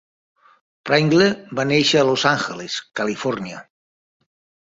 Pringle 0.89 1.27
va 1.59 1.65
néixer 1.73 2.01
a 2.01 2.07
Los 2.09 2.25
Angeles, 2.31 2.79
Califòrnia. 3.01 3.63